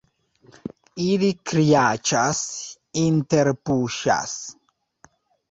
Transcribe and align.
Ili 1.07 1.29
kriaĉas, 1.51 2.41
interpuŝas. 3.03 4.35